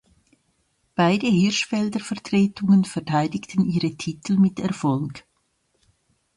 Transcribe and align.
Beide 0.95 1.27
Hirschfelder 1.27 1.99
Vertretungen 1.99 2.85
verteidigten 2.85 3.69
ihre 3.69 3.91
Titel 3.93 4.35
mit 4.37 4.59
Erfolg. 4.59 5.27